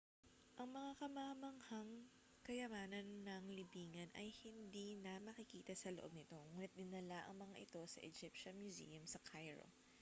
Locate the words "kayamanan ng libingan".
2.45-4.09